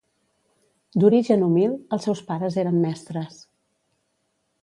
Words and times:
D'origen 1.01 1.43
humil, 1.49 1.75
els 1.97 2.09
seus 2.09 2.23
pares 2.31 2.57
eren 2.63 2.81
mestres. 2.87 3.39